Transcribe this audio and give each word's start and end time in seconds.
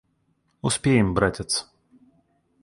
Успеем, 0.63 1.13
братец. 1.13 1.69